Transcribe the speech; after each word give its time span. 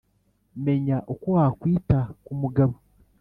Menya 0.65 0.97
uko 1.13 1.25
wakwita 1.35 1.99
ku 2.23 2.31
mugabo 2.41 2.75